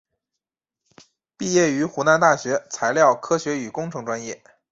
[1.37, 4.43] 毕业于湖南大学材料科学与工程专业。